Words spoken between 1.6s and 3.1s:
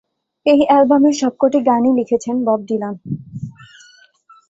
গানই লিখেছেন Bob Dylan.